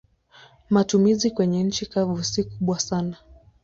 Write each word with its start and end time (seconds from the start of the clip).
Matumizi 0.69 1.31
kwenye 1.31 1.63
nchi 1.63 1.85
kavu 1.85 2.23
si 2.23 2.43
kubwa 2.43 2.79
sana. 2.79 3.17